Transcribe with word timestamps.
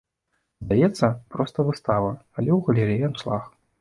Здаецца, 0.65 1.09
проста 1.35 1.65
выстава, 1.67 2.09
але 2.37 2.49
ў 2.57 2.59
галерэі 2.71 3.07
аншлаг. 3.11 3.43